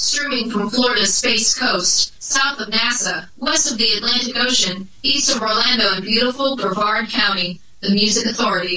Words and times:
Streaming 0.00 0.50
from 0.50 0.70
Florida's 0.70 1.12
Space 1.12 1.52
Coast, 1.58 2.14
south 2.22 2.58
of 2.60 2.68
NASA, 2.68 3.28
west 3.38 3.70
of 3.70 3.76
the 3.76 3.92
Atlantic 3.98 4.36
Ocean, 4.36 4.88
east 5.02 5.34
of 5.34 5.42
Orlando 5.42 5.94
and 5.94 6.04
beautiful 6.04 6.56
Brevard 6.56 7.08
County, 7.10 7.60
the 7.80 7.90
Music 7.90 8.24
Authority. 8.26 8.76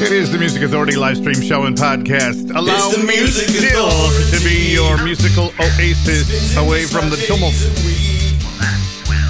It 0.00 0.12
is 0.12 0.30
the 0.30 0.38
Music 0.38 0.62
Authority 0.62 0.94
live 0.94 1.16
stream 1.16 1.40
show 1.40 1.64
and 1.64 1.76
podcast. 1.76 2.54
Allow 2.54 2.90
It's 2.90 2.96
the 2.98 3.04
Music 3.04 3.48
still 3.48 3.88
Authority. 3.88 4.38
to 4.38 4.44
be 4.44 4.72
your 4.74 5.02
musical 5.02 5.46
oasis 5.58 6.56
away 6.56 6.84
from 6.84 7.10
the 7.10 7.16
tumult, 7.16 7.54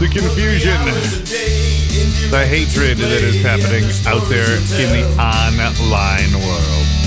the 0.00 0.08
confusion, 0.12 0.76
the 2.30 2.44
hatred 2.46 2.98
that 2.98 3.22
is 3.22 3.40
happening 3.40 3.84
out 4.06 4.28
there 4.28 4.56
in 4.56 4.90
the 4.92 5.06
online 5.16 6.32
world. 6.46 6.97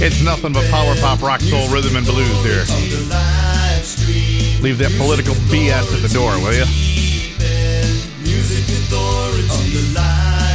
It's 0.00 0.22
nothing 0.22 0.52
but 0.52 0.68
power 0.70 0.94
pop, 0.96 1.22
rock, 1.22 1.40
soul, 1.40 1.68
rhythm, 1.68 1.96
and 1.96 2.04
blues 2.04 2.28
here. 2.42 2.64
Leave 4.60 4.78
that 4.78 4.92
political 4.98 5.34
BS 5.52 5.94
at 5.94 6.02
the 6.02 6.08
door, 6.12 6.32
will 6.42 6.52
you? 6.52 6.64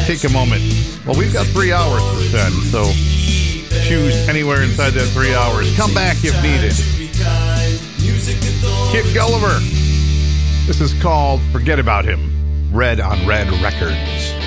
Take 0.05 0.23
a 0.23 0.33
moment. 0.33 0.61
Well, 1.05 1.17
we've 1.17 1.31
got 1.31 1.47
three 1.47 1.71
hours 1.71 2.01
to 2.01 2.29
spend, 2.29 2.53
so 2.65 2.83
choose 3.87 4.27
anywhere 4.27 4.63
inside 4.63 4.91
that 4.91 5.07
three 5.09 5.33
hours. 5.33 5.75
Come 5.77 5.93
back 5.93 6.17
if 6.21 6.35
needed. 6.43 6.73
Kid 8.91 9.13
Gulliver. 9.13 9.59
This 10.65 10.81
is 10.81 10.93
called 11.01 11.41
Forget 11.51 11.79
About 11.79 12.05
Him. 12.05 12.71
Red 12.71 12.99
on 12.99 13.25
Red 13.25 13.49
Records. 13.61 14.38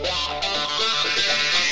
Yeah. 0.00 1.63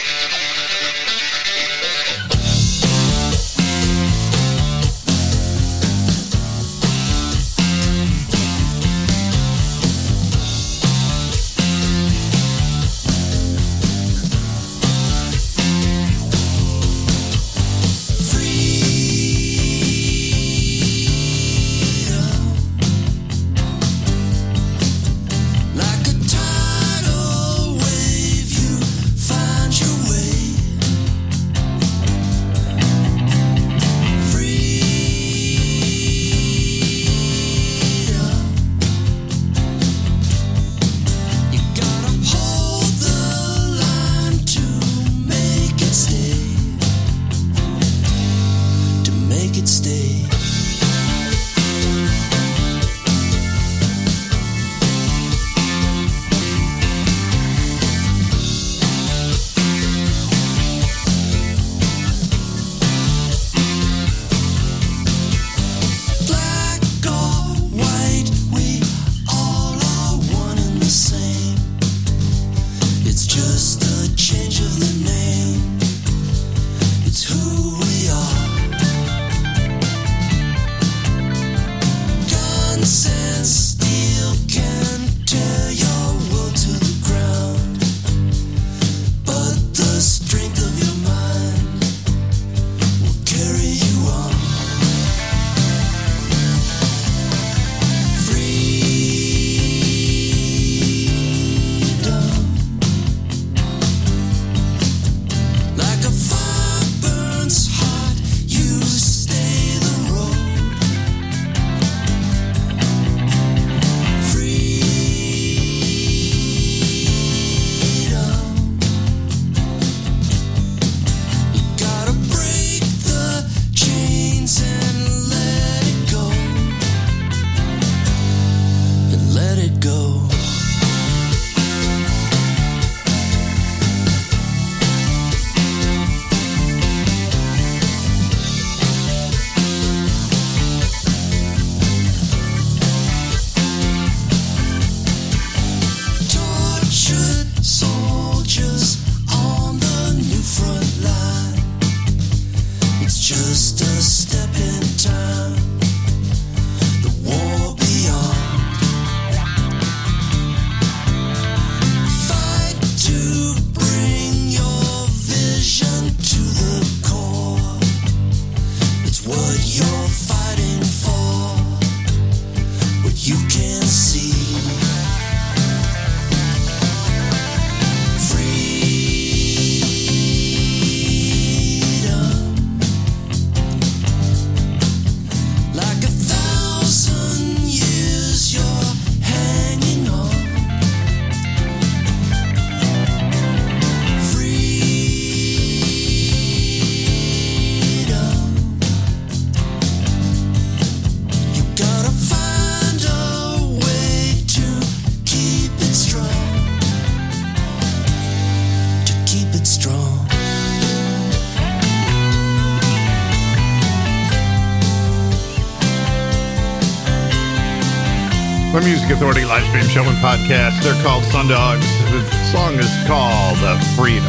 Authority 219.22 219.47
live 219.47 219.63
stream 219.69 219.84
show 219.84 220.03
and 220.03 220.19
podcast. 220.19 220.83
They're 220.83 221.01
called 221.01 221.22
Sundogs. 221.30 221.86
The 222.10 222.27
song 222.51 222.74
is 222.74 222.91
called 223.07 223.57
uh, 223.63 223.78
Freedom. 223.95 224.27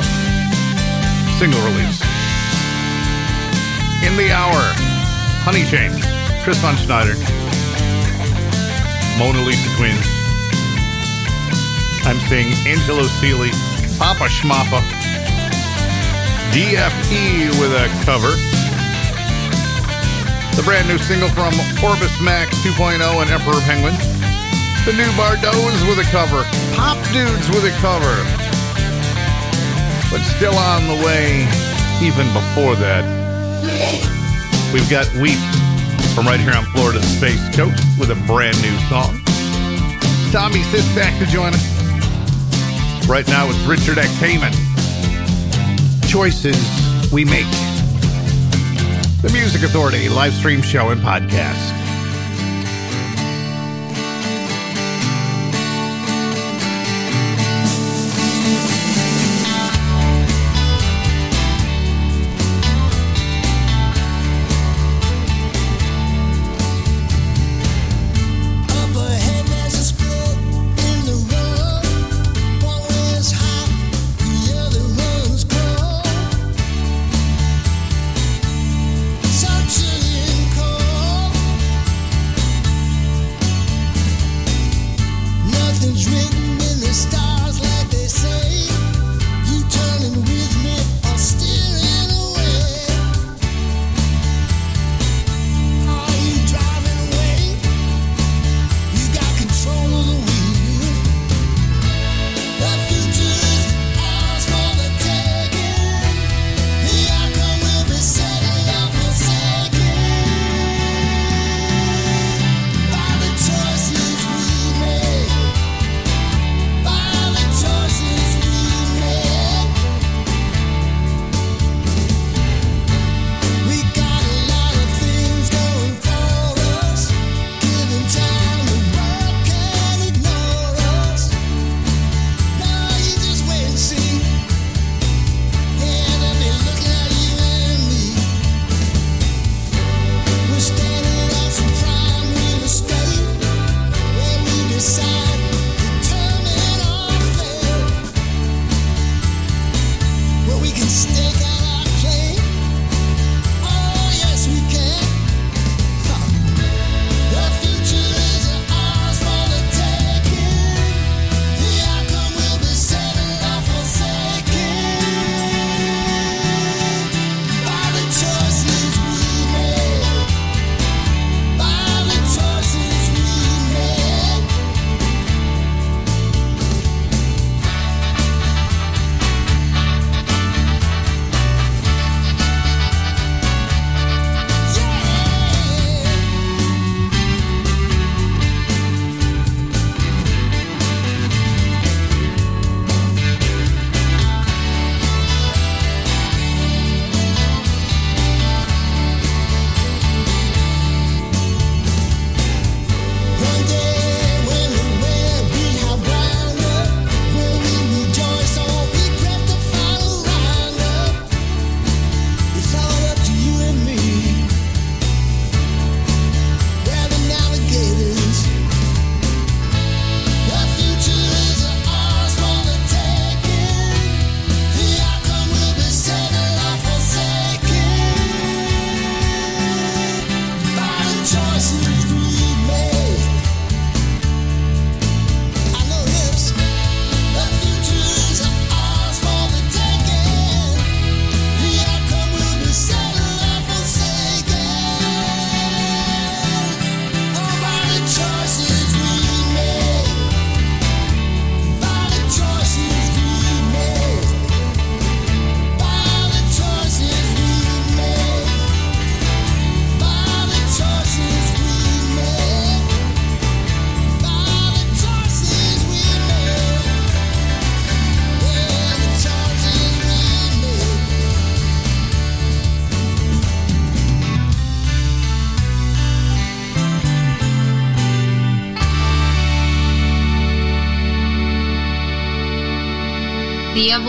Single 1.42 1.58
release. 1.66 1.98
In 4.06 4.14
the 4.22 4.30
Hour. 4.30 4.62
Honey 5.42 5.66
Chain. 5.66 5.90
Chris 6.46 6.62
Von 6.62 6.78
Sneidern. 6.78 7.18
Mona 9.18 9.42
Lisa 9.42 9.66
Twins. 9.82 10.06
I'm 12.06 12.22
seeing 12.30 12.54
Angelo 12.70 13.10
Seeley. 13.18 13.50
Papa 13.98 14.30
Schmappa. 14.30 14.78
DFE 16.54 17.50
with 17.58 17.74
a 17.74 17.90
cover. 18.06 18.30
The 20.56 20.62
brand 20.62 20.88
new 20.88 21.00
single 21.00 21.30
from 21.30 21.58
Orbis 21.82 22.22
Max 22.22 22.56
2.0 22.62 23.02
and 23.02 23.32
Emperor 23.32 23.60
Penguin. 23.62 24.13
The 24.86 24.92
new 24.92 25.16
Bardos 25.16 25.82
with 25.88 25.98
a 26.00 26.04
cover. 26.12 26.44
Pop 26.76 26.98
Dudes 27.14 27.48
with 27.56 27.64
a 27.64 27.72
cover. 27.80 28.12
But 30.12 30.20
still 30.36 30.54
on 30.58 30.90
the 30.90 31.06
way, 31.06 31.48
even 32.02 32.28
before 32.34 32.76
that, 32.76 33.08
we've 34.74 34.90
got 34.90 35.08
Weep 35.22 35.40
from 36.14 36.28
right 36.28 36.40
here 36.40 36.52
on 36.52 36.66
Florida's 36.76 37.08
Space 37.16 37.40
Coast 37.56 37.82
with 37.98 38.12
a 38.12 38.16
brand 38.28 38.62
new 38.62 38.78
song. 38.90 39.22
Tommy 40.34 40.62
sits 40.64 40.94
back 40.94 41.18
to 41.18 41.26
join 41.28 41.54
us. 41.54 43.08
Right 43.08 43.28
now 43.30 43.48
it's 43.50 43.60
Richard 43.60 44.00
X. 44.00 44.10
Heyman. 44.20 44.52
Choices 46.10 46.60
we 47.10 47.24
make. 47.24 47.50
The 49.22 49.30
Music 49.32 49.64
Authority 49.64 50.10
live 50.10 50.34
stream 50.34 50.62
show 50.62 50.90
and 50.90 51.00
podcast. 51.00 51.83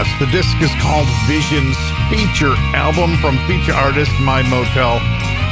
The 0.00 0.32
disc 0.32 0.56
is 0.62 0.72
called 0.80 1.06
Visions 1.28 1.76
Feature 2.08 2.56
Album 2.72 3.18
from 3.20 3.36
feature 3.44 3.76
artist 3.76 4.10
My 4.24 4.40
Motel. 4.48 4.96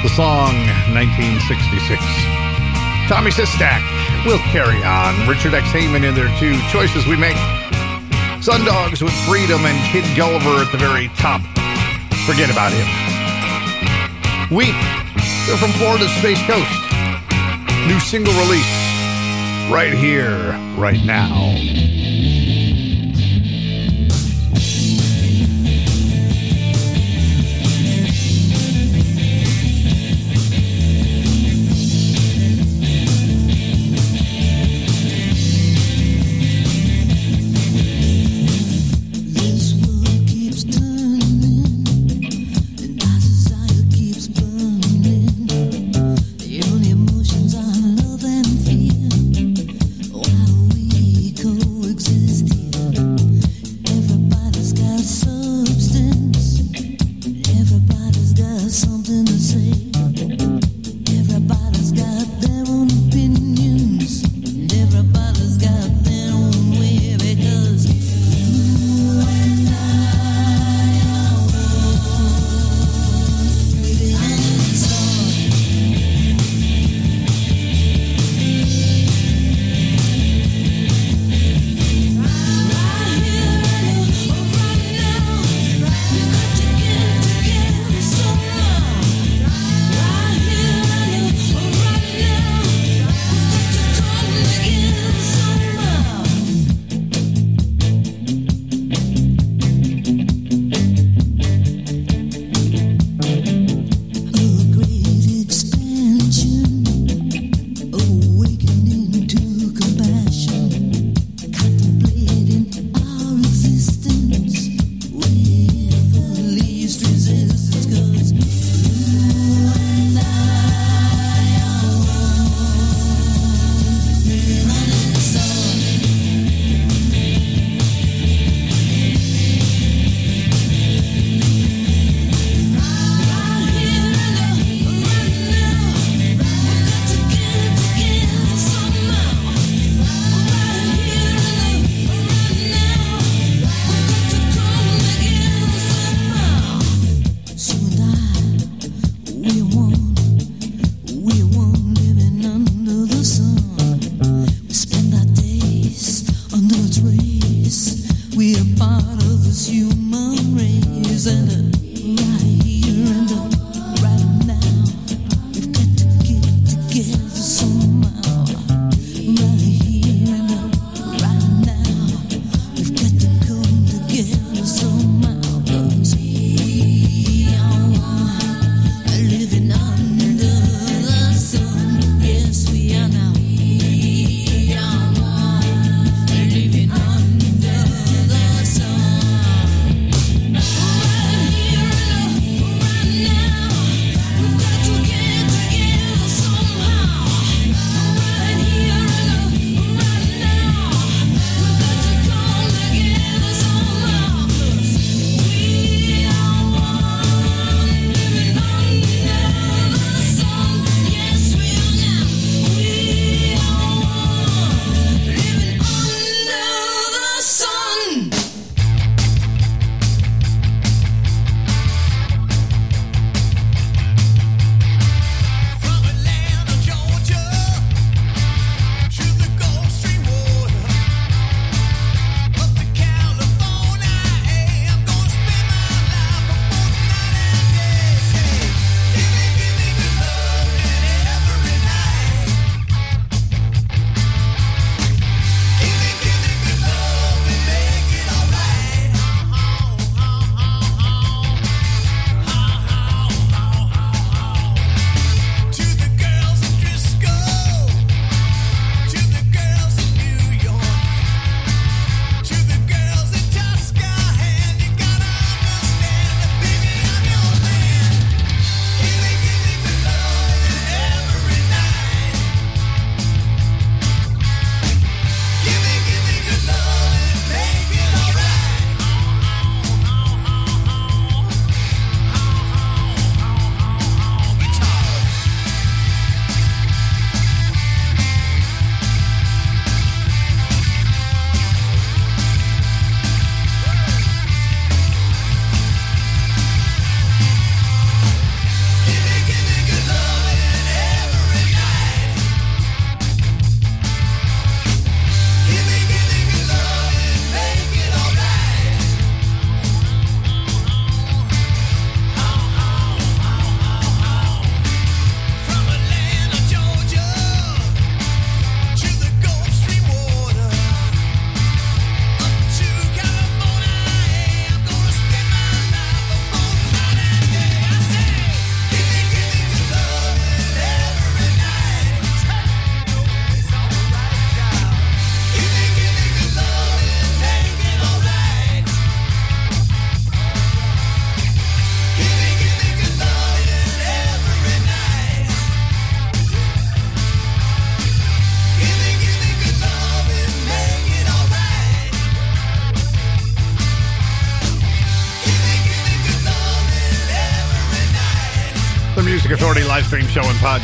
The 0.01 0.09
song 0.09 0.57
1966. 0.97 2.01
Tommy 3.13 3.29
Sistak, 3.29 3.85
We'll 4.25 4.41
Carry 4.49 4.83
On, 4.85 5.13
Richard 5.29 5.53
X. 5.53 5.69
Heyman 5.69 6.01
in 6.01 6.15
there 6.15 6.33
too. 6.41 6.57
Choices 6.73 7.07
we 7.07 7.15
make. 7.17 7.37
Sundogs 8.41 9.03
with 9.03 9.13
Freedom 9.29 9.61
and 9.67 9.77
Kid 9.93 10.09
Gulliver 10.17 10.65
at 10.65 10.73
the 10.73 10.79
very 10.79 11.09
top. 11.21 11.43
Forget 12.25 12.49
about 12.49 12.73
him. 12.73 12.89
We. 14.49 14.73
They're 15.45 15.61
from 15.61 15.77
Florida's 15.77 16.13
Space 16.25 16.41
Coast. 16.49 16.73
New 17.85 18.01
single 18.01 18.33
release. 18.41 18.65
Right 19.69 19.93
here, 19.93 20.57
right 20.81 21.05
now. 21.05 21.53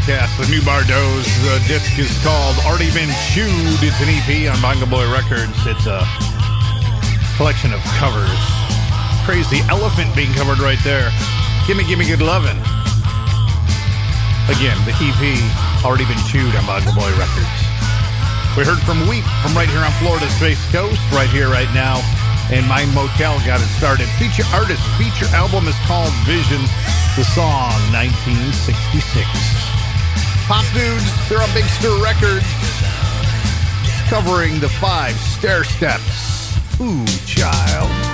Podcast. 0.05 0.37
The 0.37 0.49
new 0.53 0.61
Bardo's 0.61 1.29
uh, 1.49 1.59
disc 1.67 1.99
is 1.99 2.13
called 2.23 2.57
Already 2.65 2.93
Been 2.93 3.09
Chewed. 3.33 3.81
It's 3.81 3.97
an 4.01 4.09
EP 4.13 4.53
on 4.53 4.61
Bongo 4.61 4.85
Boy 4.85 5.11
Records. 5.11 5.57
It's 5.65 5.87
a 5.87 6.05
collection 7.37 7.73
of 7.73 7.81
covers. 7.97 8.37
Crazy 9.25 9.65
Elephant 9.73 10.15
being 10.15 10.33
covered 10.33 10.61
right 10.61 10.79
there. 10.85 11.09
Gimme, 11.67 11.85
gimme 11.85 12.05
good 12.05 12.21
lovin'. 12.21 12.59
Again, 14.53 14.77
the 14.85 14.93
EP 15.01 15.23
Already 15.85 16.05
Been 16.05 16.21
Chewed 16.29 16.53
on 16.53 16.65
Bongo 16.69 16.93
Boy 16.93 17.09
Records. 17.17 17.57
We 18.57 18.65
heard 18.65 18.81
from 18.85 19.09
Weep 19.09 19.25
from 19.41 19.57
right 19.57 19.69
here 19.69 19.81
on 19.81 19.93
Florida's 20.05 20.33
Space 20.37 20.61
Coast, 20.71 21.01
right 21.13 21.31
here, 21.33 21.49
right 21.49 21.71
now. 21.73 22.05
And 22.53 22.69
My 22.69 22.85
Motel 22.93 23.41
got 23.49 23.61
it 23.61 23.73
started. 23.81 24.07
Feature 24.21 24.45
artist, 24.53 24.85
feature 25.01 25.29
album 25.33 25.65
is 25.67 25.77
called 25.89 26.13
Vision 26.29 26.61
The 27.17 27.25
song 27.25 27.73
1966. 27.97 29.74
Pop 30.47 30.65
Dudes, 30.75 31.29
they're 31.29 31.41
on 31.41 31.49
Big 31.55 31.65
Stir 31.65 32.03
Records. 32.03 32.45
Covering 34.09 34.61
the 34.61 34.69
five 34.69 35.17
stair 35.17 35.65
steps. 35.65 36.55
Ooh, 36.81 37.07
child. 37.25 38.14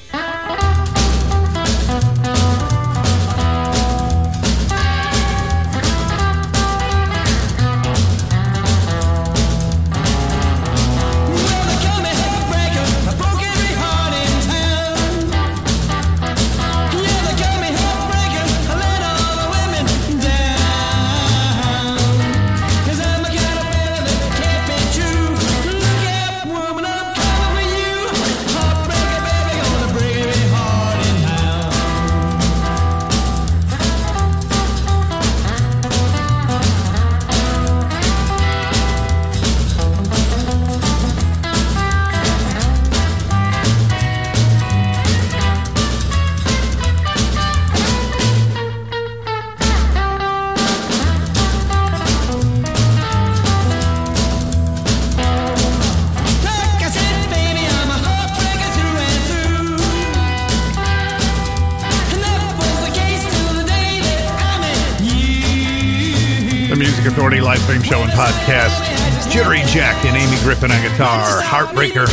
Stream 67.71 67.83
show 67.83 68.03
and 68.03 68.11
podcast. 68.11 68.83
Jittery 69.31 69.61
Jack 69.71 70.03
and 70.03 70.17
Amy 70.17 70.35
Griffin 70.43 70.71
on 70.71 70.81
guitar. 70.81 71.39
Heartbreaker 71.39 72.03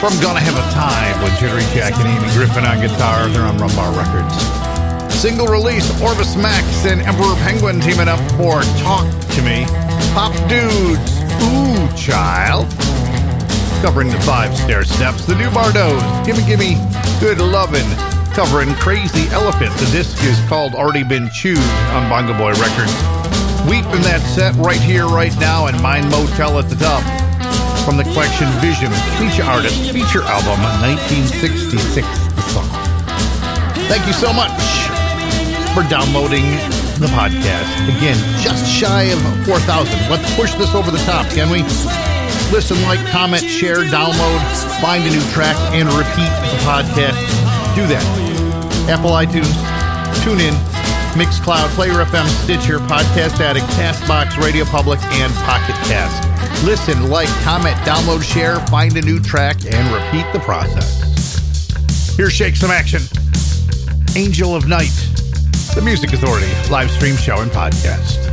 from 0.00 0.16
Gonna 0.24 0.40
Have 0.40 0.56
a 0.56 0.64
Time 0.72 1.20
with 1.22 1.36
Jittery 1.38 1.68
Jack 1.76 1.92
and 2.00 2.08
Amy 2.08 2.32
Griffin 2.32 2.64
on 2.64 2.80
guitar. 2.80 3.28
They're 3.28 3.44
on 3.44 3.58
Rumbar 3.58 3.92
Records. 3.92 4.32
Single 5.12 5.48
release 5.48 5.84
Orvis 6.00 6.34
Max 6.34 6.64
and 6.86 7.02
Emperor 7.02 7.34
Penguin 7.44 7.78
teaming 7.80 8.08
up 8.08 8.20
for 8.40 8.62
Talk 8.80 9.04
to 9.36 9.42
Me. 9.42 9.68
Pop 10.16 10.32
Dudes. 10.48 11.12
Ooh, 11.44 11.84
child. 11.92 12.64
Covering 13.84 14.08
the 14.08 14.20
Five 14.24 14.52
Stairsteps. 14.52 15.26
The 15.26 15.36
new 15.36 15.50
Bardos. 15.50 16.00
Gimme 16.24 16.40
Gimme 16.48 16.80
Good 17.20 17.36
Lovin'. 17.36 17.84
Covering 18.32 18.72
Crazy 18.76 19.28
Elephant. 19.28 19.76
The 19.76 19.90
disc 19.92 20.16
is 20.24 20.40
called 20.48 20.74
Already 20.74 21.04
Been 21.04 21.28
Chewed 21.28 21.58
on 21.92 22.08
Bongo 22.08 22.32
Boy 22.32 22.52
Records. 22.56 23.19
Weep 23.70 23.86
in 23.94 24.02
that 24.02 24.18
set 24.34 24.50
right 24.58 24.82
here, 24.82 25.06
right 25.06 25.30
now, 25.38 25.70
and 25.70 25.78
Mind 25.78 26.10
Motel 26.10 26.58
at 26.58 26.66
the 26.66 26.74
top. 26.74 27.06
From 27.86 27.94
the 27.94 28.02
collection 28.02 28.50
Vision, 28.58 28.90
feature 29.14 29.46
artist, 29.46 29.94
feature 29.94 30.26
album, 30.26 30.58
1966, 30.82 32.02
the 32.02 32.42
song. 32.50 32.66
Thank 33.86 34.02
you 34.10 34.16
so 34.18 34.34
much 34.34 34.50
for 35.70 35.86
downloading 35.86 36.42
the 36.98 37.06
podcast. 37.14 37.70
Again, 37.86 38.18
just 38.42 38.66
shy 38.66 39.14
of 39.14 39.22
4,000. 39.46 39.62
Let's 40.10 40.26
push 40.34 40.50
this 40.58 40.74
over 40.74 40.90
the 40.90 40.98
top, 41.06 41.30
can 41.30 41.46
we? 41.46 41.62
Listen, 42.50 42.74
like, 42.90 42.98
comment, 43.14 43.46
share, 43.46 43.86
download, 43.86 44.42
find 44.82 45.06
a 45.06 45.10
new 45.14 45.22
track, 45.30 45.54
and 45.70 45.86
repeat 45.94 46.32
the 46.50 46.58
podcast. 46.66 47.22
Do 47.78 47.86
that. 47.86 48.02
Apple 48.90 49.14
iTunes, 49.14 49.54
tune 50.26 50.42
in, 50.42 50.58
Mixcloud, 51.12 51.68
Player 51.70 52.04
FM, 52.04 52.26
Stitcher, 52.44 52.78
Podcast 52.78 53.40
Addict, 53.40 53.66
Castbox, 53.66 54.40
Radio 54.42 54.64
Public, 54.64 55.00
and 55.14 55.32
Pocket 55.34 55.74
Cast. 55.86 56.64
Listen, 56.64 57.08
like, 57.08 57.28
comment, 57.42 57.76
download, 57.78 58.22
share, 58.22 58.56
find 58.66 58.96
a 58.96 59.02
new 59.02 59.18
track, 59.20 59.56
and 59.64 59.92
repeat 59.92 60.30
the 60.32 60.40
process. 60.40 62.16
Here's 62.16 62.32
Shake 62.32 62.56
Some 62.56 62.70
Action. 62.70 63.02
Angel 64.16 64.54
of 64.54 64.68
Night, 64.68 64.94
the 65.74 65.82
Music 65.84 66.12
Authority 66.12 66.48
live 66.70 66.90
stream 66.90 67.16
show 67.16 67.40
and 67.40 67.50
podcast. 67.50 68.29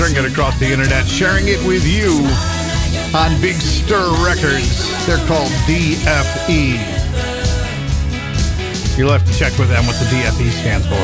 Sharing 0.00 0.24
it 0.24 0.32
across 0.32 0.58
the 0.58 0.64
internet, 0.64 1.06
sharing 1.06 1.48
it 1.48 1.62
with 1.66 1.86
you 1.86 2.08
on 3.12 3.38
Big 3.42 3.56
Stir 3.56 4.08
Records. 4.24 4.88
They're 5.04 5.20
called 5.28 5.52
DFE. 5.68 6.80
You'll 8.96 9.12
have 9.12 9.26
to 9.26 9.34
check 9.34 9.58
with 9.58 9.68
them 9.68 9.84
what 9.86 9.96
the 10.00 10.06
DFE 10.06 10.50
stands 10.52 10.86
for. 10.86 10.96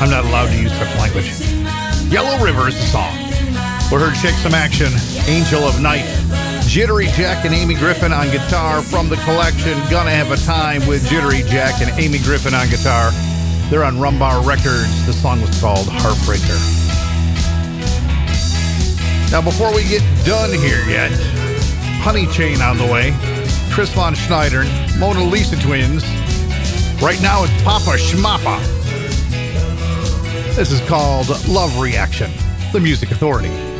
I'm 0.00 0.08
not 0.08 0.24
allowed 0.24 0.46
to 0.46 0.56
use 0.56 0.72
such 0.72 0.88
language. 0.96 1.38
Yellow 2.10 2.42
River 2.42 2.68
is 2.68 2.76
the 2.76 2.86
song. 2.88 3.14
We 3.92 4.00
heard 4.00 4.16
Shake 4.16 4.36
Some 4.36 4.54
Action, 4.54 4.88
Angel 5.28 5.60
of 5.60 5.82
Night, 5.82 6.08
Jittery 6.64 7.08
Jack 7.08 7.44
and 7.44 7.52
Amy 7.52 7.74
Griffin 7.74 8.10
on 8.10 8.30
guitar 8.30 8.80
from 8.80 9.10
the 9.10 9.16
collection 9.16 9.78
Gonna 9.90 10.12
Have 10.12 10.32
a 10.32 10.38
Time 10.38 10.86
with 10.86 11.06
Jittery 11.10 11.42
Jack 11.42 11.82
and 11.82 11.90
Amy 12.00 12.20
Griffin 12.20 12.54
on 12.54 12.70
guitar. 12.70 13.10
They're 13.68 13.84
on 13.84 13.96
Rumbar 13.96 14.46
Records. 14.46 15.04
The 15.04 15.12
song 15.12 15.42
was 15.42 15.60
called 15.60 15.88
Heartbreaker. 15.88 16.81
Now, 19.32 19.40
before 19.40 19.74
we 19.74 19.82
get 19.84 20.02
done 20.26 20.52
here 20.52 20.84
yet, 20.86 21.10
Honey 22.02 22.26
Chain 22.26 22.60
on 22.60 22.76
the 22.76 22.84
way, 22.84 23.16
Chris 23.72 23.90
Von 23.94 24.14
Sneidern, 24.14 24.68
Mona 24.98 25.24
Lisa 25.24 25.58
twins. 25.58 26.04
Right 27.00 27.18
now 27.22 27.42
it's 27.42 27.62
Papa 27.62 27.96
Schmappa. 27.96 28.60
This 30.54 30.70
is 30.70 30.86
called 30.86 31.28
Love 31.48 31.80
Reaction, 31.80 32.30
the 32.74 32.80
Music 32.80 33.10
Authority. 33.10 33.71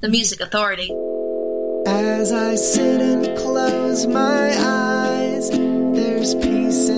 The 0.00 0.08
Music 0.08 0.40
Authority. 0.40 0.92
As 1.84 2.30
I 2.30 2.54
sit 2.54 3.00
and 3.00 3.36
close 3.36 4.06
my 4.06 4.54
eyes, 4.56 5.50
there's 5.50 6.36
peace. 6.36 6.88
In- 6.88 6.97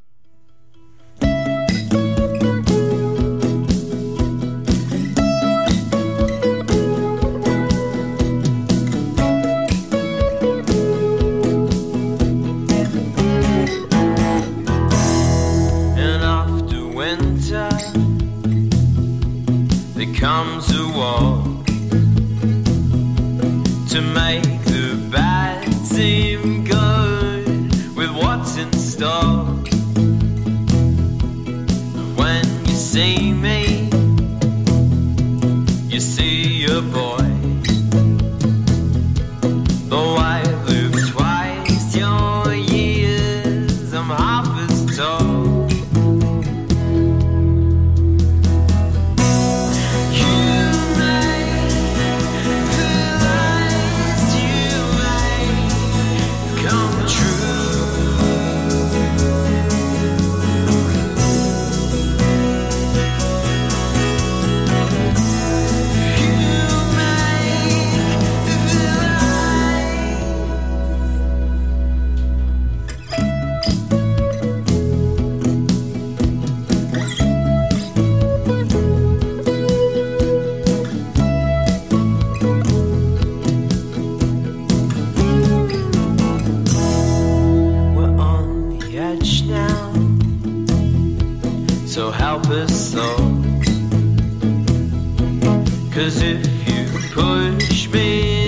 Cause 96.01 96.23
if 96.23 96.67
you 96.67 96.99
push 97.13 97.87
me 97.89 98.40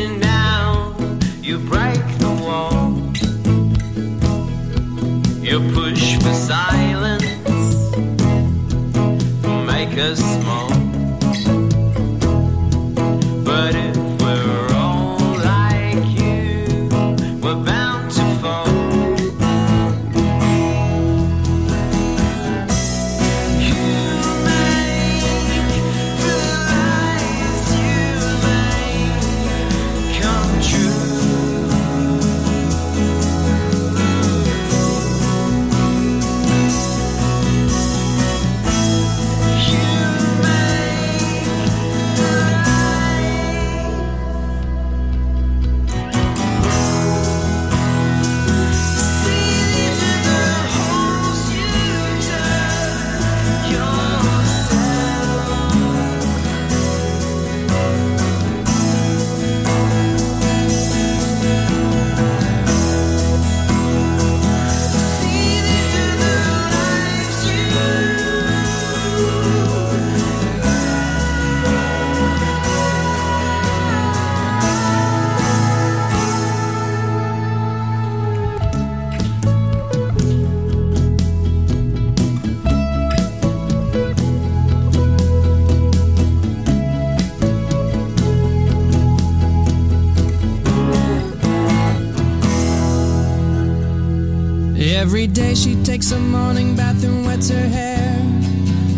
takes 96.03 96.11
a 96.11 96.19
morning 96.19 96.75
bath 96.75 97.01
and 97.05 97.25
wets 97.25 97.49
her 97.49 97.67
hair. 97.67 98.19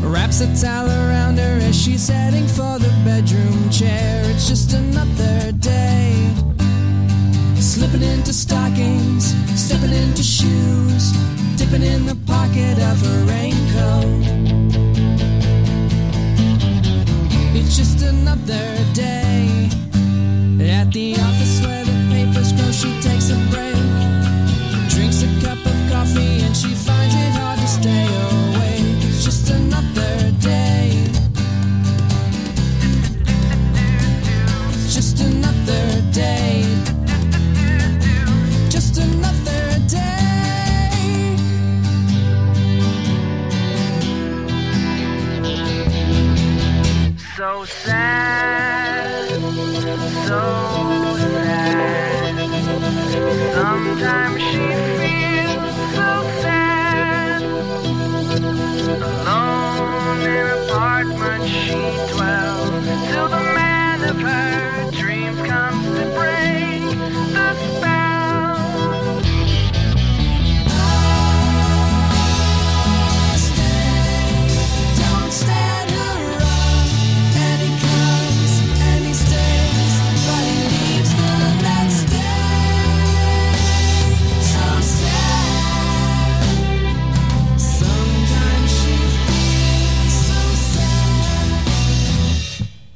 Wraps 0.01 0.41
a 0.41 0.47
towel 0.59 0.87
around 0.87 1.37
her 1.37 1.59
as 1.61 1.79
she's 1.79 2.07
heading 2.07 2.47
for 2.47 2.79
the 2.79 2.89
bedroom 3.05 3.69
chair. 3.69 4.23
It's 4.31 4.47
just 4.47 4.73
another 4.73 5.51
day. 5.51 6.13
Slipping 7.59 8.01
into 8.01 8.33
stockings, 8.33 9.35
stepping 9.55 9.93
into 9.93 10.23
shoes, 10.23 11.11
dipping 11.57 11.83
in 11.83 12.05
the 12.07 12.17
pocket 12.25 12.77
of 12.91 12.97
her 13.05 13.19
raincoat. 13.33 14.23
It's 17.55 17.77
just 17.77 18.01
another 18.01 18.65
day 18.93 19.69
at 20.59 20.91
the 20.91 21.13
office. 21.13 21.34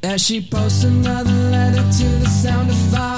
As 0.09 0.25
she 0.25 0.41
posts 0.41 0.85
another 0.85 1.31
letter 1.51 1.83
to 1.83 2.07
the 2.17 2.25
sound 2.25 2.71
of 2.71 2.75
five, 2.91 3.08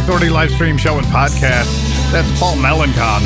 Authority 0.00 0.30
live 0.30 0.50
stream 0.50 0.78
show 0.78 0.96
and 0.96 1.06
podcast. 1.08 1.68
That's 2.10 2.40
Paul 2.40 2.56
Melancon. 2.56 3.20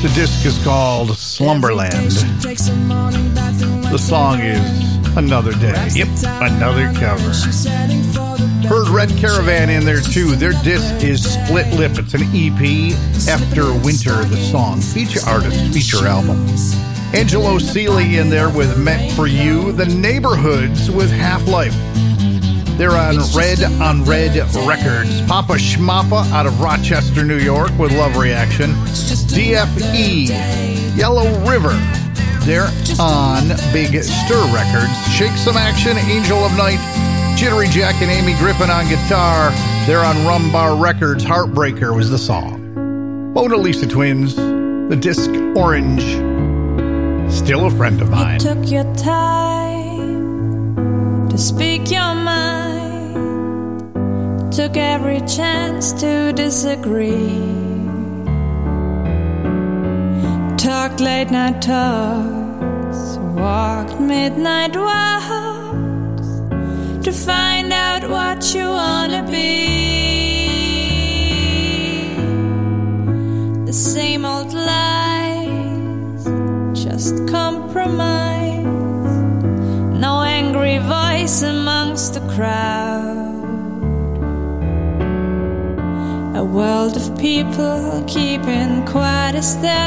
The 0.00 0.08
disc 0.14 0.46
is 0.46 0.62
called 0.62 1.18
Slumberland. 1.18 2.12
The 3.90 3.98
song 3.98 4.38
is 4.38 4.60
Another 5.16 5.50
Day. 5.54 5.88
Yep, 5.92 6.08
another 6.40 6.92
cover. 6.92 7.32
Heard 8.68 8.88
Red 8.90 9.10
Caravan 9.18 9.70
in 9.70 9.84
there 9.84 10.00
too. 10.00 10.36
Their 10.36 10.52
disc 10.62 11.04
is 11.04 11.20
Split 11.24 11.66
Lip. 11.74 11.92
It's 11.96 12.14
an 12.14 12.22
EP 12.32 12.94
after 13.28 13.74
Winter, 13.84 14.24
the 14.24 14.36
song. 14.52 14.80
Feature 14.80 15.20
artist, 15.26 15.74
feature 15.74 16.06
album. 16.06 16.46
Angelo 17.12 17.58
Seeley 17.58 18.18
in 18.18 18.30
there 18.30 18.48
with 18.48 18.78
Meant 18.78 19.12
for 19.14 19.26
You. 19.26 19.72
The 19.72 19.86
Neighborhoods 19.86 20.92
with 20.92 21.10
Half 21.10 21.48
Life. 21.48 21.74
They're 22.80 22.92
on 22.92 23.18
Red 23.36 23.62
on 23.82 24.04
Red 24.04 24.36
Records. 24.66 25.20
Papa 25.28 25.58
Schmappa 25.58 26.24
out 26.32 26.46
of 26.46 26.62
Rochester, 26.62 27.22
New 27.22 27.36
York 27.36 27.68
with 27.78 27.92
Love 27.92 28.16
Reaction. 28.16 28.70
DFE, 28.70 30.28
Yellow 30.96 31.28
River. 31.46 31.78
They're 32.46 32.70
on 32.98 33.48
Big 33.74 34.02
Stir 34.02 34.42
Records. 34.54 34.96
Shake 35.12 35.36
Some 35.36 35.58
Action, 35.58 35.98
Angel 35.98 36.38
of 36.38 36.56
Night, 36.56 36.80
Jittery 37.36 37.68
Jack 37.68 38.00
and 38.00 38.10
Amy 38.10 38.32
Griffin 38.38 38.70
on 38.70 38.88
guitar. 38.88 39.50
They're 39.86 40.02
on 40.02 40.16
Rumbar 40.24 40.82
Records. 40.82 41.22
Heartbreaker 41.22 41.94
was 41.94 42.08
the 42.08 42.16
song. 42.16 42.72
Mona 43.34 43.58
Lisa 43.58 43.86
Twins, 43.86 44.36
the 44.36 44.96
disc 44.98 45.28
Orange. 45.54 46.00
Still 47.30 47.66
a 47.66 47.70
friend 47.72 48.00
of 48.00 48.08
mine. 48.08 48.38
took 48.38 48.70
your 48.70 48.84
time 48.94 50.08
to 51.28 51.36
speak 51.36 51.90
your 51.90 52.14
mind. 52.14 52.59
Took 54.60 54.76
every 54.76 55.20
chance 55.22 55.90
to 56.02 56.34
disagree. 56.34 57.40
Talked 60.58 61.00
late 61.00 61.30
night 61.30 61.62
talks, 61.62 63.16
walked 63.40 63.98
midnight 63.98 64.76
walks 64.76 66.28
to 67.06 67.10
find 67.10 67.72
out 67.72 68.02
what 68.10 68.54
you 68.54 68.68
wanna 68.68 69.26
be. 69.30 69.64
The 73.64 73.72
same 73.72 74.26
old 74.26 74.52
lies 74.52 76.24
just 76.74 77.26
compromise. 77.28 78.66
No 80.04 80.20
angry 80.20 80.76
voice 80.80 81.40
amongst 81.40 82.12
the 82.12 82.20
crowd. 82.34 83.29
A 86.40 86.42
world 86.42 86.96
of 86.96 87.18
people 87.18 88.02
keeping 88.06 88.86
quiet 88.86 89.34
as 89.34 89.58
they're. 89.58 89.80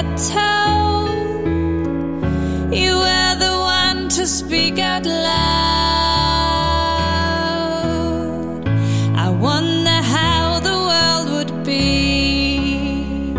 You 2.73 2.97
were 2.97 3.35
the 3.45 3.55
one 3.59 4.09
to 4.09 4.25
speak 4.25 4.79
out 4.79 5.05
loud. 5.05 5.23
I 9.15 9.29
wonder 9.29 9.99
how 10.15 10.59
the 10.59 10.77
world 10.89 11.29
would 11.35 11.63
be 11.63 13.35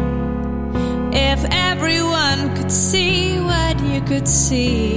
if 1.12 1.44
everyone 1.50 2.54
could 2.56 2.70
see 2.70 3.40
what 3.40 3.80
you 3.82 4.00
could 4.02 4.28
see. 4.28 4.93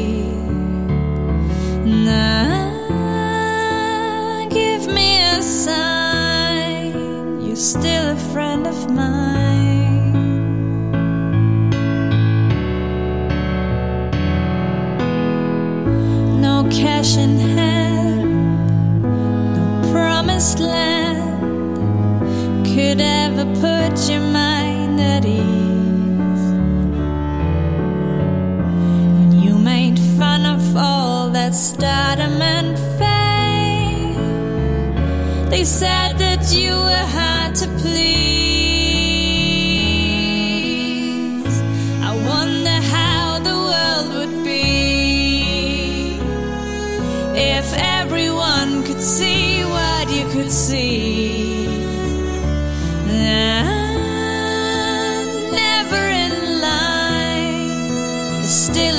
Put 23.61 24.09
your 24.09 24.21
mind 24.21 24.99
at 24.99 25.25
ease. 25.25 26.45
When 29.15 29.31
you 29.31 29.57
made 29.57 29.97
fun 30.17 30.45
of 30.45 30.75
all 30.75 31.29
that 31.31 31.55
stardom 31.55 32.41
and 32.41 32.77
fame, 32.99 34.15
they 35.49 35.63
said 35.63 36.17
that 36.19 36.53
you 36.53 36.71
were 36.71 37.07
hard 37.17 37.55
to 37.55 37.67
please. 37.81 38.27
I 42.09 42.11
wonder 42.33 42.79
how 42.95 43.39
the 43.39 43.57
world 43.69 44.07
would 44.17 44.35
be 44.43 46.19
if 47.35 47.73
everyone 47.73 48.83
could 48.83 49.01
see 49.01 49.63
what 49.63 50.09
you 50.11 50.27
could 50.29 50.51
see. 50.51 51.36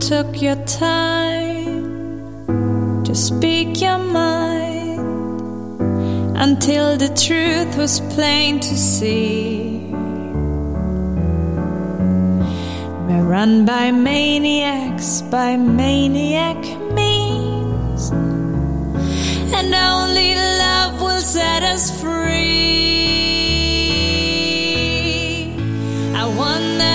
took 0.00 0.40
your 0.40 0.56
time 0.66 1.84
to 3.04 3.14
speak 3.14 3.80
your 3.80 3.98
mind 3.98 5.00
until 6.36 6.96
the 6.96 7.08
truth 7.26 7.76
was 7.76 8.00
plain 8.14 8.60
to 8.60 8.76
see. 8.76 9.90
We're 13.06 13.24
run 13.24 13.64
by 13.64 13.90
maniacs, 13.90 15.22
by 15.22 15.56
maniac 15.56 16.58
means, 16.92 18.10
and 19.58 19.74
only 19.74 20.34
love 20.34 21.00
will 21.00 21.20
set 21.20 21.62
us 21.62 21.90
free. 22.00 22.28
I 26.14 26.24
wonder 26.36 26.94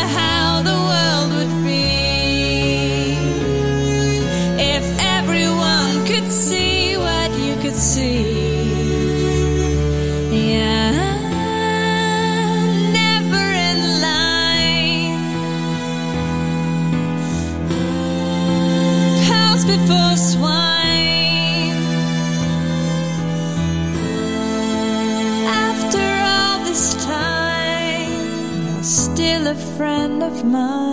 of 30.23 30.45
mine. 30.45 30.92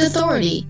Authority 0.00 0.66